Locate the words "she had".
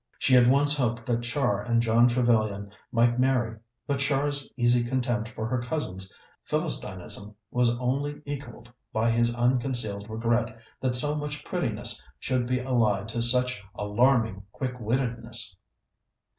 0.17-0.49